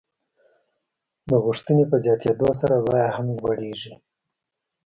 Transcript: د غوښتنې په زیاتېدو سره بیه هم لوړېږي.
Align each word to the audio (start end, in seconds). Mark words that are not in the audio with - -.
د 1.29 1.31
غوښتنې 1.43 1.83
په 1.91 1.95
زیاتېدو 2.03 2.49
سره 2.61 2.75
بیه 2.87 3.09
هم 3.15 3.27
لوړېږي. 3.37 3.93